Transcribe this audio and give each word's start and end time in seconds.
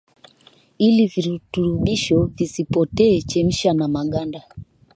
ili 0.77 1.07
virutubishi 1.07 2.15
visipotee 2.15 3.21
chemsha 3.21 3.73
na 3.73 3.87
maganda 3.87 4.41